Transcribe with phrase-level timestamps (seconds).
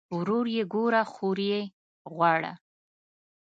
[0.17, 1.59] ورور ئې ګوره خور ئې
[2.13, 2.53] غواړه